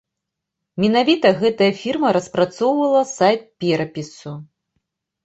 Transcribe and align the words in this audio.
Менавіта 0.85 1.31
гэтая 1.43 1.67
фірма 1.81 2.13
распрацоўвала 2.17 3.03
сайт 3.17 3.45
перапісу. 3.65 4.33